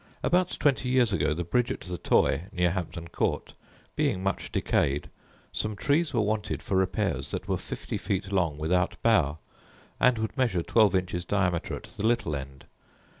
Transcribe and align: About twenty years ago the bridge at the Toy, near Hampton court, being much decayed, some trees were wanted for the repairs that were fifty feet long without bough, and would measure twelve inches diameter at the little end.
About 0.23 0.57
twenty 0.59 0.89
years 0.89 1.13
ago 1.13 1.35
the 1.35 1.43
bridge 1.43 1.71
at 1.71 1.81
the 1.81 1.99
Toy, 1.99 2.45
near 2.51 2.71
Hampton 2.71 3.09
court, 3.09 3.53
being 3.95 4.23
much 4.23 4.51
decayed, 4.51 5.11
some 5.51 5.75
trees 5.75 6.11
were 6.11 6.21
wanted 6.21 6.63
for 6.63 6.73
the 6.73 6.79
repairs 6.79 7.29
that 7.29 7.47
were 7.47 7.55
fifty 7.55 7.99
feet 7.99 8.31
long 8.31 8.57
without 8.57 8.97
bough, 9.03 9.37
and 9.99 10.17
would 10.17 10.35
measure 10.35 10.63
twelve 10.63 10.95
inches 10.95 11.23
diameter 11.23 11.75
at 11.75 11.83
the 11.83 12.07
little 12.07 12.35
end. 12.35 12.65